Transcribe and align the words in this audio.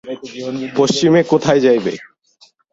পশ্চিমে 0.75 1.21
কোথায় 1.31 1.61
যাইবে। 1.65 1.93